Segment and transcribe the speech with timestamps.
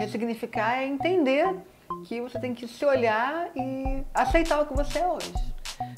[0.00, 1.54] Ressignificar é entender
[2.06, 5.30] que você tem que se olhar e aceitar o que você é hoje.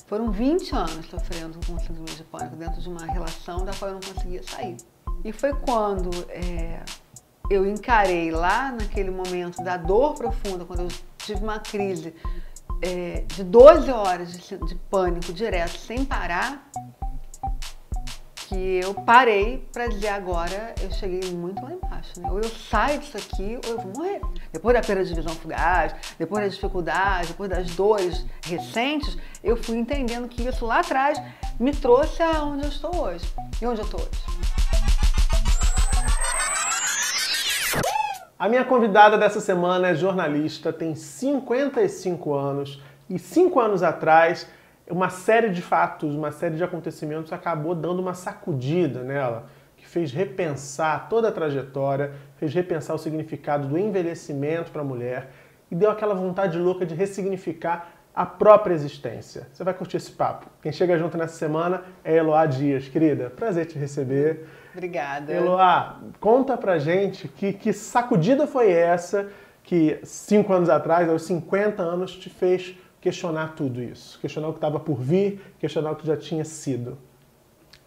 [0.08, 3.94] Foram 20 anos sofrendo com síndrome de pânico dentro de uma relação da qual eu
[3.94, 4.76] não conseguia sair.
[5.24, 6.80] E foi quando é,
[7.48, 10.88] eu encarei lá naquele momento da dor profunda, quando eu
[11.18, 12.12] tive uma crise
[12.82, 16.68] é, de 12 horas de, de pânico direto, sem parar,
[18.52, 22.20] que eu parei para dizer agora eu cheguei muito lá embaixo.
[22.20, 22.30] Né?
[22.30, 24.20] Ou eu saio disso aqui ou eu vou morrer.
[24.52, 29.78] Depois da perda de visão fugaz, depois das dificuldades, depois das dores recentes, eu fui
[29.78, 31.20] entendendo que isso lá atrás
[31.58, 33.24] me trouxe aonde eu estou hoje.
[33.60, 34.22] E onde eu estou hoje?
[38.38, 44.46] A minha convidada dessa semana é jornalista, tem 55 anos e 5 anos atrás
[44.90, 49.46] uma série de fatos, uma série de acontecimentos acabou dando uma sacudida nela,
[49.76, 55.30] que fez repensar toda a trajetória, fez repensar o significado do envelhecimento para a mulher
[55.70, 59.48] e deu aquela vontade louca de ressignificar a própria existência.
[59.52, 60.46] Você vai curtir esse papo.
[60.60, 62.88] Quem chega junto nessa semana é Eloá Dias.
[62.88, 64.46] Querida, prazer te receber.
[64.72, 65.32] Obrigada.
[65.32, 69.28] Eloá, conta pra gente que, que sacudida foi essa
[69.62, 74.58] que cinco anos atrás, aos 50 anos, te fez questionar tudo isso, questionar o que
[74.58, 76.96] estava por vir, questionar o que já tinha sido.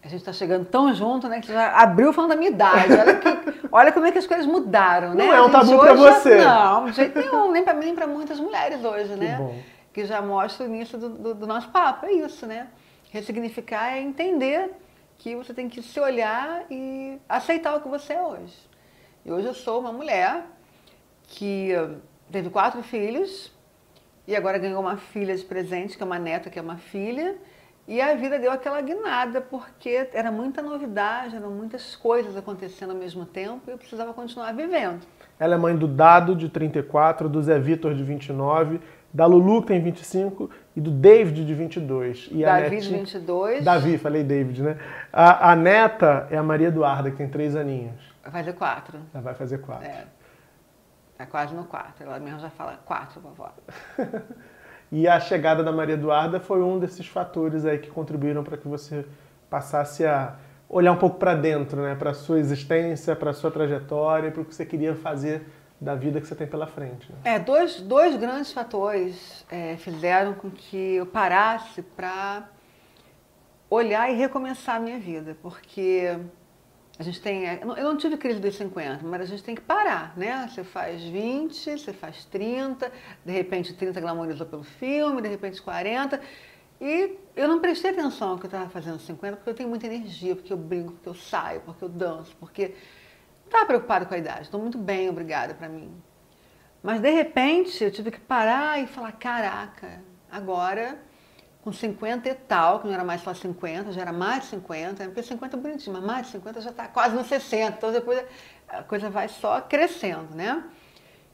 [0.03, 2.93] A gente está chegando tão junto, né, que já abriu falando da minha idade.
[2.93, 5.25] Olha, que, olha como é que as coisas mudaram, né?
[5.25, 6.43] Não é um tabu para você.
[6.43, 9.37] Não, de jeito nenhum, nem para mim, nem para muitas mulheres hoje, que né?
[9.37, 9.57] Bom.
[9.93, 12.67] Que já mostra o início do, do, do nosso papo, é isso, né?
[13.09, 14.69] Ressignificar é entender
[15.17, 18.53] que você tem que se olhar e aceitar o que você é hoje.
[19.25, 20.43] E hoje eu sou uma mulher
[21.23, 21.71] que
[22.29, 23.54] teve quatro filhos,
[24.27, 27.35] e agora ganhou uma filha de presente, que é uma neta, que é uma filha.
[27.87, 32.95] E a vida deu aquela guinada, porque era muita novidade, eram muitas coisas acontecendo ao
[32.97, 35.01] mesmo tempo e eu precisava continuar vivendo.
[35.39, 38.79] Ela é mãe do Dado, de 34, do Zé Vitor, de 29,
[39.13, 42.29] da Lulu, que tem 25, e do David, de 22.
[42.31, 43.63] E Davi, a de 22.
[43.63, 44.77] Davi, falei David, né?
[45.13, 48.01] A, a, neta é a Maria Eduarda, que tem três aninhos.
[48.23, 48.99] Vai fazer quatro.
[49.13, 49.87] Ela vai fazer quatro.
[49.87, 50.05] É.
[51.15, 52.03] Está quase no quarto.
[52.03, 53.49] Ela mesmo já fala quatro, vovó.
[54.91, 58.67] e a chegada da Maria Eduarda foi um desses fatores aí que contribuíram para que
[58.67, 59.05] você
[59.49, 60.35] passasse a
[60.67, 61.95] olhar um pouco para dentro, né?
[61.95, 65.47] Para a sua existência, para a sua trajetória, para o que você queria fazer
[65.79, 67.09] da vida que você tem pela frente.
[67.09, 67.17] Né?
[67.23, 72.49] É, dois, dois grandes fatores é, fizeram com que eu parasse para
[73.69, 76.17] olhar e recomeçar a minha vida, porque
[76.97, 77.45] a gente tem.
[77.45, 80.47] É, eu não tive crise dos 50, mas a gente tem que parar, né?
[80.49, 82.91] Você faz 20, você faz 30,
[83.25, 86.21] de repente 30 glamorizou pelo filme, de repente 40.
[86.79, 89.87] E eu não prestei atenção ao que eu estava fazendo 50, porque eu tenho muita
[89.87, 92.75] energia, porque eu brinco, porque eu saio, porque eu danço, porque.
[93.41, 95.91] Não estava preocupado com a idade, estou muito bem, obrigada para mim.
[96.81, 100.01] Mas de repente eu tive que parar e falar: caraca,
[100.31, 100.97] agora
[101.65, 105.03] com 50 e tal, que não era mais só 50, já era mais de 50,
[105.05, 108.23] porque 50 é bonitinho, mas mais de 50 já está quase nos 60, então depois
[108.69, 110.63] a coisa vai só crescendo, né?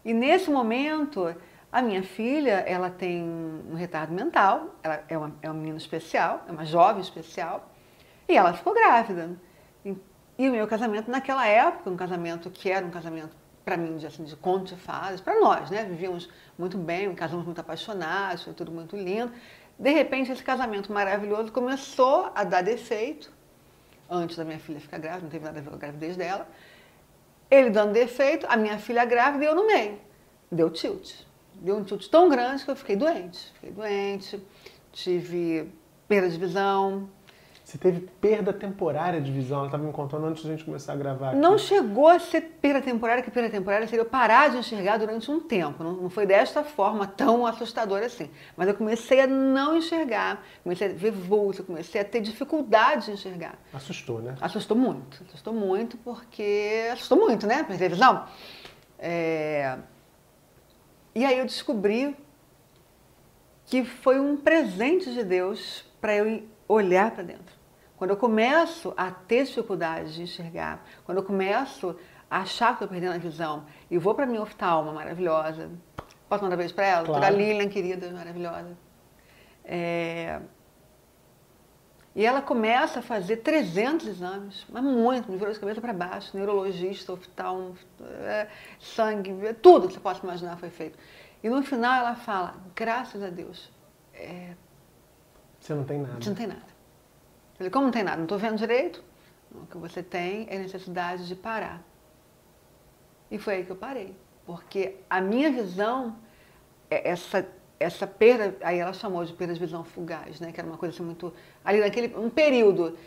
[0.05, 1.35] E nesse momento,
[1.69, 6.63] a minha filha, ela tem um retardo mental, ela é uma, é especial, é uma
[6.63, 7.69] jovem especial,
[8.29, 9.37] e ela ficou grávida.
[9.83, 9.97] E,
[10.39, 14.07] e o meu casamento naquela época, um casamento que era um casamento para mim de,
[14.07, 15.83] assim, de conto de fadas, para nós, né?
[15.83, 19.31] Vivíamos muito bem, casamos muito apaixonados, foi tudo muito lindo.
[19.81, 23.31] De repente, esse casamento maravilhoso começou a dar defeito,
[24.07, 26.47] antes da minha filha ficar grávida, não teve nada a ver com a gravidez dela.
[27.49, 29.97] Ele dando defeito, a minha filha grávida e eu no meio.
[30.51, 31.23] Deu tilt.
[31.55, 33.51] Deu um tilt tão grande que eu fiquei doente.
[33.55, 34.39] Fiquei doente,
[34.93, 35.67] tive
[36.07, 37.09] perda de visão,
[37.71, 40.91] você teve perda temporária de visão, ela estava me contando antes de a gente começar
[40.91, 41.29] a gravar.
[41.29, 41.37] Aqui.
[41.37, 45.31] Não chegou a ser perda temporária, que perda temporária seria eu parar de enxergar durante
[45.31, 45.81] um tempo.
[45.81, 48.29] Não, não foi desta forma tão assustadora assim.
[48.57, 53.11] Mas eu comecei a não enxergar, comecei a ver vulto, comecei a ter dificuldade de
[53.11, 53.57] enxergar.
[53.73, 54.35] Assustou, né?
[54.41, 55.23] Assustou muito.
[55.29, 56.89] Assustou muito porque.
[56.91, 57.63] Assustou muito, né?
[57.63, 58.25] Perder visão.
[58.99, 59.77] É...
[61.15, 62.17] E aí eu descobri
[63.65, 67.60] que foi um presente de Deus para eu olhar para dentro.
[68.01, 71.95] Quando eu começo a ter dificuldade de enxergar, quando eu começo
[72.31, 75.69] a achar que estou perdendo a visão e vou para minha oftalma maravilhosa,
[76.27, 77.05] posso mandar beijo para ela?
[77.05, 77.21] Claro.
[77.21, 78.75] Para a Lilian, querida, maravilhosa.
[79.63, 80.41] É...
[82.15, 86.35] E ela começa a fazer 300 exames, mas muito, me virou de cabeça para baixo,
[86.35, 88.47] neurologista, oftalmo, é,
[88.79, 89.31] sangue,
[89.61, 90.97] tudo que você possa imaginar foi feito.
[91.43, 93.71] E no final ela fala, graças a Deus,
[94.11, 94.55] é...
[95.59, 96.19] você não tem nada.
[96.19, 96.80] Você não tem nada.
[97.61, 98.17] Falei, como não tem nada?
[98.17, 99.03] Não estou vendo direito?
[99.53, 101.83] O que você tem é necessidade de parar.
[103.29, 104.15] E foi aí que eu parei.
[104.47, 106.15] porque a minha visão,
[106.89, 107.47] é essa,
[107.79, 110.51] essa perda, aí ela chamou de perda de visão fugaz, né?
[110.51, 111.31] Que era uma coisa assim muito.
[111.63, 112.15] Ali naquele.
[112.17, 112.97] um período.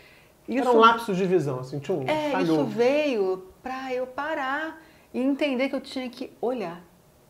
[0.47, 2.61] Isso, era um lapso de visão, assim, tchum, É, falhou.
[2.61, 4.81] isso veio para eu parar
[5.13, 6.81] e entender que eu tinha que olhar.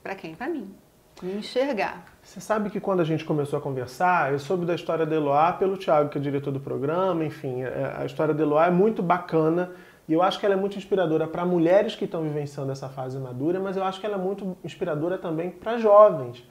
[0.03, 0.35] Para quem?
[0.35, 0.75] Para mim.
[1.23, 2.03] Enxergar.
[2.21, 5.53] Você sabe que quando a gente começou a conversar, eu soube da história da Eloá
[5.53, 9.01] pelo Thiago, que é diretor do programa, enfim, é, a história da Eloá é muito
[9.01, 9.71] bacana
[10.07, 13.17] e eu acho que ela é muito inspiradora para mulheres que estão vivenciando essa fase
[13.17, 16.43] madura, mas eu acho que ela é muito inspiradora também para jovens.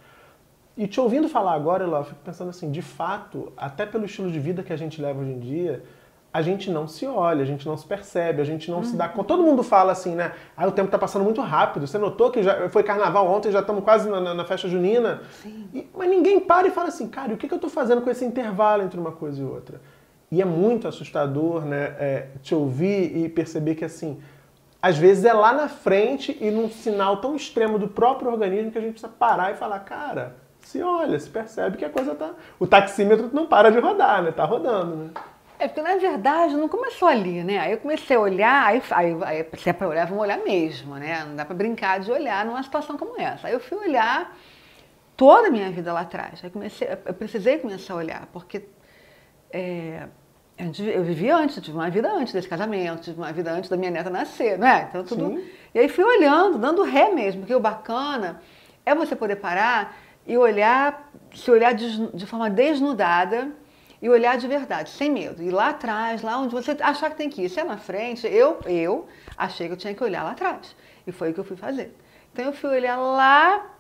[0.76, 4.30] E te ouvindo falar agora, Eloá, eu fico pensando assim, de fato, até pelo estilo
[4.30, 5.84] de vida que a gente leva hoje em dia,
[6.34, 8.84] a gente não se olha, a gente não se percebe, a gente não uhum.
[8.84, 9.28] se dá conta.
[9.28, 10.32] Todo mundo fala assim, né?
[10.56, 11.86] Ah, o tempo está passando muito rápido.
[11.86, 15.22] Você notou que já foi carnaval ontem, já estamos quase na, na, festa junina.
[15.40, 15.68] Sim.
[15.72, 18.10] E, mas ninguém para e fala assim, cara, o que, que eu estou fazendo com
[18.10, 19.80] esse intervalo entre uma coisa e outra?
[20.28, 21.94] E é muito assustador, né?
[22.00, 24.20] É, te ouvir e perceber que assim,
[24.82, 28.78] às vezes é lá na frente e num sinal tão extremo do próprio organismo que
[28.78, 32.32] a gente precisa parar e falar, cara, se olha, se percebe que a coisa tá.
[32.58, 34.32] O taxímetro não para de rodar, né?
[34.32, 35.10] Tá rodando, né?
[35.64, 37.58] É porque na verdade não começou ali, né?
[37.58, 40.94] Aí eu comecei a olhar, aí, aí, aí se é para olhar, vamos olhar mesmo,
[40.96, 41.24] né?
[41.24, 43.46] Não dá para brincar de olhar numa situação como essa.
[43.46, 44.36] Aí eu fui olhar
[45.16, 46.38] toda a minha vida lá atrás.
[46.44, 48.66] Aí comecei, eu precisei começar a olhar, porque
[49.50, 50.06] é,
[50.58, 53.78] eu vivi antes, eu tive uma vida antes desse casamento, tive uma vida antes da
[53.78, 54.88] minha neta nascer, não é?
[54.90, 55.28] Então tudo.
[55.28, 55.48] Sim.
[55.74, 58.42] E aí fui olhando, dando ré mesmo, porque o bacana
[58.84, 59.96] é você poder parar
[60.26, 63.63] e olhar, se olhar de, de forma desnudada
[64.00, 65.42] e olhar de verdade, sem medo.
[65.42, 68.26] E lá atrás, lá onde você achar que tem que ir, se é na frente,
[68.26, 69.06] eu, eu
[69.36, 70.76] achei que eu tinha que olhar lá atrás.
[71.06, 71.96] E foi o que eu fui fazer.
[72.32, 73.70] Então eu fui olhar lá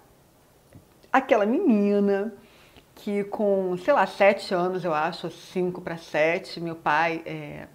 [1.12, 2.32] aquela menina
[2.94, 7.66] que com, sei lá, sete anos, eu acho, cinco para sete, meu pai é,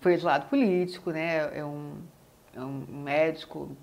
[0.00, 1.56] foi de lado político, né?
[1.56, 1.98] É um,
[2.54, 3.76] é um médico,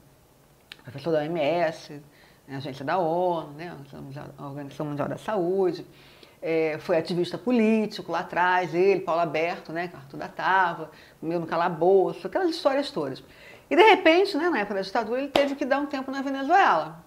[0.83, 2.01] professor da OMS,
[2.47, 2.57] né?
[2.57, 3.75] agência da ONU, né?
[4.37, 5.85] Organização Mundial da Saúde
[6.45, 10.91] é, foi ativista político lá atrás, ele, Paulo Aberto, né, que Arthur da Tava,
[11.21, 13.23] meio no calabouço, aquelas histórias todas.
[13.69, 16.21] E de repente, né, na época da ditadura, ele teve que dar um tempo na
[16.21, 17.01] Venezuela.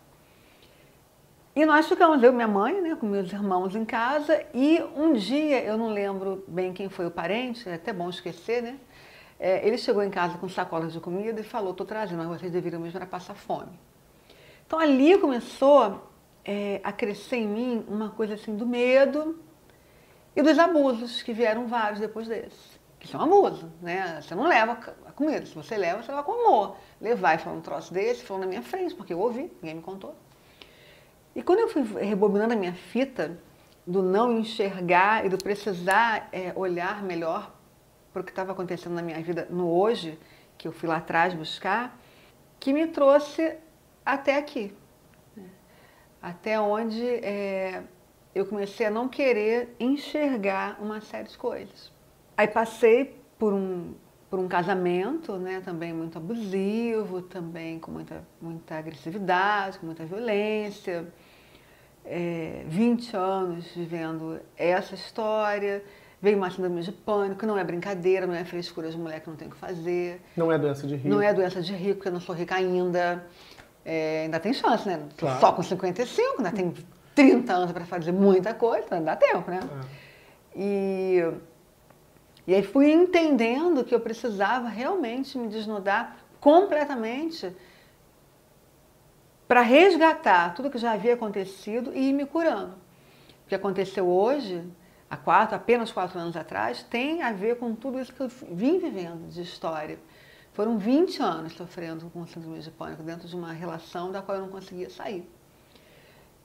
[1.55, 5.13] E nós ficamos, eu e minha mãe, né, com meus irmãos em casa, e um
[5.13, 8.79] dia, eu não lembro bem quem foi o parente, é até bom esquecer, né?
[9.39, 12.51] É, ele chegou em casa com sacolas de comida e falou, estou trazendo, mas vocês
[12.51, 13.79] deveriam mesmo era passar fome.
[14.67, 16.09] Então ali começou
[16.47, 19.39] é, a crescer em mim uma coisa assim do medo
[20.35, 22.77] e dos abusos, que vieram vários depois desse.
[23.01, 24.21] Que são abuso, né?
[24.23, 26.77] Você não leva a comida, se você leva, você leva com amor.
[27.01, 29.83] Levar e falar um troço desse, falou na minha frente, porque eu ouvi, ninguém me
[29.83, 30.15] contou.
[31.35, 33.39] E quando eu fui rebobinando a minha fita
[33.87, 37.53] do não enxergar e do precisar é, olhar melhor
[38.13, 40.19] para o que estava acontecendo na minha vida no hoje,
[40.57, 41.99] que eu fui lá atrás buscar,
[42.59, 43.57] que me trouxe
[44.05, 44.75] até aqui
[46.27, 47.85] até onde é,
[48.35, 51.93] eu comecei a não querer enxergar uma série de coisas.
[52.37, 53.95] Aí passei por um,
[54.29, 61.07] por um casamento, né, também muito abusivo, também com muita, muita agressividade, com muita violência.
[62.05, 65.85] É, 20 anos vivendo essa história.
[66.21, 69.37] Veio uma síndrome de pânico, não é brincadeira, não é frescura de mulher que não
[69.37, 70.21] tem o que fazer.
[70.37, 71.09] Não é doença de rico.
[71.09, 73.25] Não é doença de rico, porque eu não sou rica ainda
[73.89, 75.01] é, ainda tem chance, né?
[75.17, 75.39] Claro.
[75.39, 76.75] Só com 55, ainda tem
[77.15, 79.61] 30 anos para fazer muita coisa, ainda dá tempo, né?
[79.63, 80.07] É.
[80.57, 81.33] E,
[82.49, 87.55] e aí fui entendendo que eu precisava realmente me desnudar completamente
[89.47, 92.75] para resgatar tudo que já havia acontecido e ir me curando.
[93.45, 94.65] O que aconteceu hoje,
[95.09, 98.81] há quatro, apenas quatro anos atrás, tem a ver com tudo isso que eu vim
[98.81, 99.97] vivendo de história.
[100.57, 104.45] Foram 20 anos sofrendo com síndrome de pânico dentro de uma relação da qual eu
[104.45, 105.29] não conseguia sair.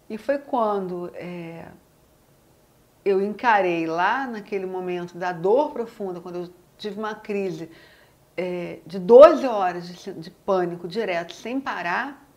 [0.10, 1.70] E foi quando é,
[3.06, 7.72] eu encarei lá naquele momento da dor profunda, quando eu tive uma crise
[8.36, 12.27] é, de 12 horas de, de pânico direto, sem parar,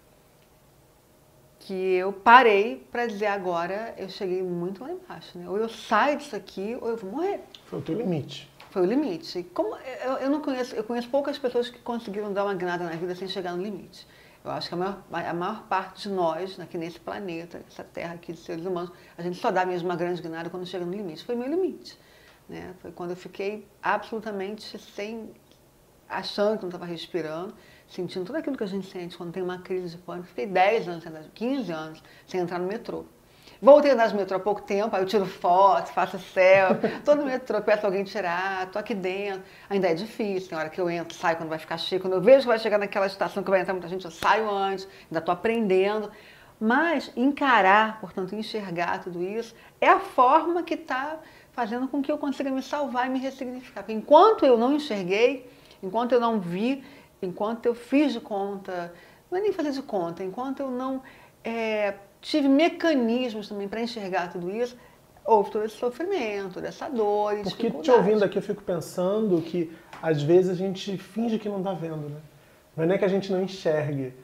[1.58, 5.50] que eu parei para dizer agora eu cheguei muito lá embaixo, né?
[5.50, 7.40] Ou eu saio disso aqui ou eu vou morrer.
[7.66, 8.48] Foi o teu limite.
[8.74, 9.44] Foi o limite.
[9.54, 12.90] Como eu, eu, não conheço, eu conheço poucas pessoas que conseguiram dar uma guinada na
[12.96, 14.04] vida sem chegar no limite.
[14.44, 18.14] Eu acho que a maior, a maior parte de nós, aqui nesse planeta, essa terra
[18.14, 20.90] aqui de seres humanos, a gente só dá mesmo uma grande guinada quando chega no
[20.90, 21.24] limite.
[21.24, 21.96] Foi meu limite.
[22.48, 22.74] Né?
[22.80, 25.30] Foi quando eu fiquei absolutamente sem,
[26.08, 27.54] achando que não estava respirando,
[27.86, 30.26] sentindo tudo aquilo que a gente sente quando tem uma crise de pânico.
[30.26, 33.04] Fiquei 10 anos, 15 anos sem entrar no metrô.
[33.62, 36.70] A andar de metrô há pouco tempo, aí eu tiro foto, faço céu,
[37.04, 39.42] todo no metrô, peço alguém tirar, tô aqui dentro.
[39.70, 42.00] Ainda é difícil, tem hora que eu entro, saio quando vai ficar cheio.
[42.00, 44.50] Quando eu vejo que vai chegar naquela estação que vai entrar muita gente, eu saio
[44.50, 46.10] antes, ainda tô aprendendo.
[46.60, 51.18] Mas encarar, portanto, enxergar tudo isso, é a forma que está
[51.52, 53.82] fazendo com que eu consiga me salvar e me ressignificar.
[53.82, 55.50] Porque enquanto eu não enxerguei,
[55.82, 56.84] enquanto eu não vi,
[57.20, 58.92] enquanto eu fiz de conta,
[59.30, 61.02] não é nem fazer de conta, enquanto eu não
[61.42, 61.94] é,
[62.24, 64.76] tive mecanismos também para enxergar tudo isso,
[65.24, 69.70] houve todo esse sofrimento, dessa dor e Porque te ouvindo aqui eu fico pensando que
[70.02, 72.20] às vezes a gente finge que não está vendo, né?
[72.74, 74.14] Não é nem que a gente não enxergue.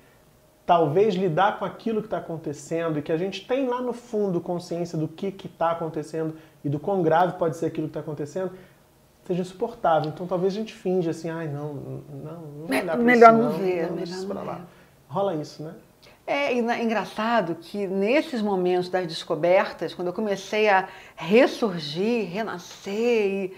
[0.64, 4.40] Talvez lidar com aquilo que está acontecendo e que a gente tem lá no fundo
[4.40, 8.52] consciência do que está acontecendo e do quão grave pode ser aquilo que está acontecendo,
[9.26, 10.10] seja insuportável.
[10.10, 13.42] Então talvez a gente finge assim, ai não, não, não vou olhar para Melhor isso,
[13.42, 14.60] não, não ver, não, melhor isso não ver.
[15.08, 15.74] Rola isso, né?
[16.32, 23.56] É engraçado que nesses momentos das descobertas, quando eu comecei a ressurgir, renascer, e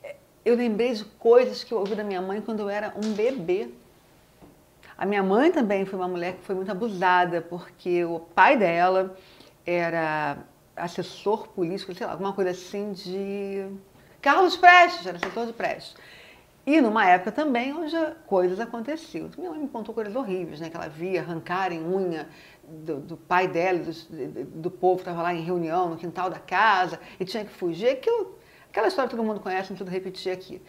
[0.00, 3.14] é, eu lembrei de coisas que eu ouvi da minha mãe quando eu era um
[3.14, 3.68] bebê.
[4.96, 9.16] A minha mãe também foi uma mulher que foi muito abusada, porque o pai dela
[9.66, 10.38] era
[10.76, 13.66] assessor político, sei lá, alguma coisa assim de.
[14.22, 15.96] Carlos Prestes, era assessor de Prestes.
[16.66, 17.94] E numa época também onde
[18.26, 19.28] coisas aconteciam.
[19.36, 20.70] Minha mãe me contou coisas horríveis, né?
[20.70, 22.26] Que ela via arrancarem unha
[22.66, 26.38] do, do pai dela, do, do povo que estava lá em reunião no quintal da
[26.38, 27.90] casa e tinha que fugir.
[27.90, 28.38] Aquilo,
[28.70, 30.62] aquela história que todo mundo conhece, não preciso repetir aqui.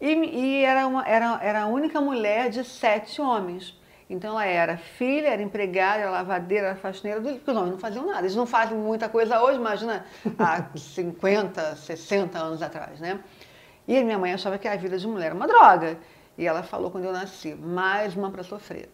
[0.00, 3.76] E, e era, uma, era, era a única mulher de sete homens.
[4.08, 8.06] Então ela era filha, era empregada, era lavadeira, era faxineira, porque os homens não faziam
[8.06, 8.20] nada.
[8.20, 10.06] Eles não fazem muita coisa hoje, imagina
[10.38, 13.18] há 50, 60 anos atrás, né?
[13.86, 15.98] E minha mãe achava que a vida de mulher era uma droga.
[16.36, 18.90] E ela falou quando eu nasci, mais uma para sofrer.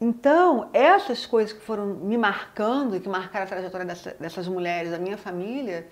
[0.00, 4.92] Então, essas coisas que foram me marcando e que marcaram a trajetória dessa, dessas mulheres
[4.92, 5.88] da minha família,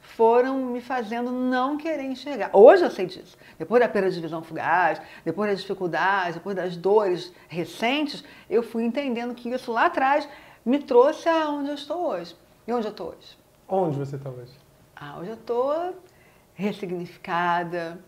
[0.00, 2.50] foram me fazendo não querer enxergar.
[2.54, 3.36] Hoje eu sei disso.
[3.58, 8.82] Depois da perda de visão fugaz, depois das dificuldades, depois das dores recentes, eu fui
[8.82, 10.26] entendendo que isso lá atrás
[10.64, 12.34] me trouxe aonde eu estou hoje.
[12.66, 13.38] E onde eu estou hoje?
[13.68, 14.52] Onde você está hoje?
[14.96, 15.94] Ah, hoje eu estou
[16.60, 17.98] ressignificada,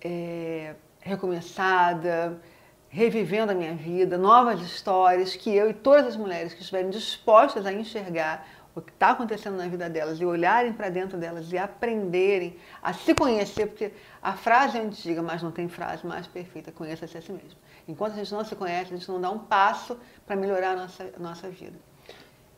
[0.00, 2.40] é, recomeçada,
[2.88, 7.66] revivendo a minha vida, novas histórias que eu e todas as mulheres que estiverem dispostas
[7.66, 11.58] a enxergar o que está acontecendo na vida delas e olharem para dentro delas e
[11.58, 16.72] aprenderem a se conhecer, porque a frase é antiga, mas não tem frase mais perfeita,
[16.72, 17.58] conheça-se a si mesmo.
[17.86, 20.76] Enquanto a gente não se conhece, a gente não dá um passo para melhorar a
[20.76, 21.78] nossa, a nossa vida.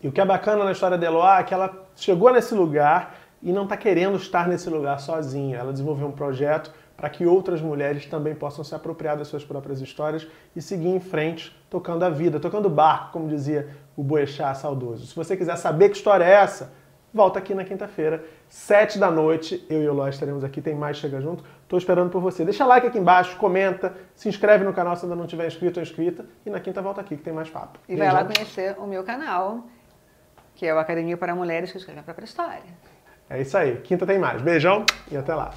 [0.00, 3.23] E o que é bacana na história da Eloá é que ela chegou nesse lugar
[3.44, 5.58] e não está querendo estar nesse lugar sozinha.
[5.58, 9.80] Ela desenvolveu um projeto para que outras mulheres também possam se apropriar das suas próprias
[9.80, 15.06] histórias e seguir em frente, tocando a vida, tocando barco, como dizia o Boechat saudoso.
[15.06, 16.72] Se você quiser saber que história é essa,
[17.12, 20.96] volta aqui na quinta-feira, sete da noite, eu e o Ló estaremos aqui, tem mais
[20.96, 22.44] Chega Junto, estou esperando por você.
[22.44, 25.82] Deixa like aqui embaixo, comenta, se inscreve no canal se ainda não tiver inscrito ou
[25.82, 27.78] inscrita, e na quinta volta aqui que tem mais papo.
[27.88, 28.14] E Beijão.
[28.14, 29.64] vai lá conhecer o meu canal,
[30.54, 32.93] que é o Academia para Mulheres que Escrevem a Própria História.
[33.28, 33.76] É isso aí.
[33.78, 34.42] Quinta tem mais.
[34.42, 35.50] Beijão e até lá.